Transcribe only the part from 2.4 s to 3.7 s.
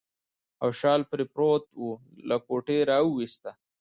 کوټې راوایسته.